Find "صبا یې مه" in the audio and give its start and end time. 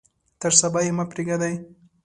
0.59-1.05